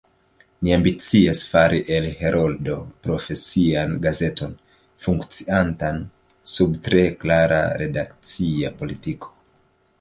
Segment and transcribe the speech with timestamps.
[0.67, 4.57] Ni ambicias fari el Heroldo profesian gazeton,
[5.07, 6.03] funkciantan
[6.55, 9.35] sub tre klara redakcia politiko.